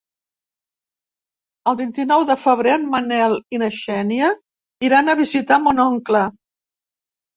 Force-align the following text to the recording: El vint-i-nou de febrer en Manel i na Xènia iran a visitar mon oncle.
El 1.71 1.77
vint-i-nou 1.81 2.25
de 2.31 2.37
febrer 2.45 2.73
en 2.77 2.87
Manel 2.95 3.37
i 3.57 3.61
na 3.65 3.69
Xènia 3.77 4.33
iran 4.89 5.15
a 5.15 5.19
visitar 5.21 5.61
mon 5.67 5.83
oncle. 5.89 6.25